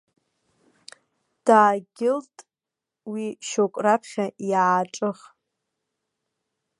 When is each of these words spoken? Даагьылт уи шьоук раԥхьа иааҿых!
Даагьылт 1.45 2.35
уи 3.11 3.25
шьоук 3.47 3.73
раԥхьа 3.85 4.25
иааҿых! 4.49 5.19